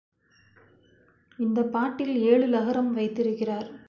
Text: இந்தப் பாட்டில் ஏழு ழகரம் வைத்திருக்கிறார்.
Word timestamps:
இந்தப் 1.39 1.71
பாட்டில் 1.71 2.15
ஏழு 2.21 2.47
ழகரம் 2.47 2.93
வைத்திருக்கிறார். 2.93 3.71